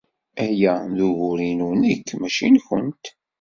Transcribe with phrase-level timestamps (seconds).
[0.45, 3.05] Aya d ugur-inu nekk, maci nwent.